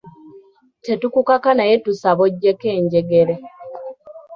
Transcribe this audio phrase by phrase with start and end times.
[0.83, 3.35] Tetukukaka naye tusaba oggyeko enjegere.